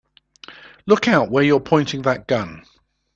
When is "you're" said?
1.43-1.59